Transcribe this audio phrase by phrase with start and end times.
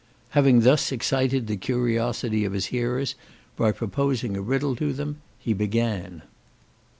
[0.31, 3.13] Having thus excited the curiosity of his hearers,
[3.55, 6.23] by proposing a riddle to them, he began.